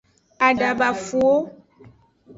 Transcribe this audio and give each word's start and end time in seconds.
Adabafuwo. 0.47 1.35